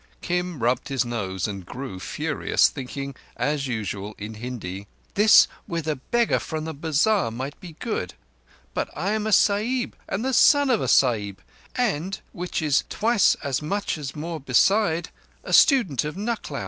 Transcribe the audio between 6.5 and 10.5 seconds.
the bazar might be good, but—I am a Sahib and the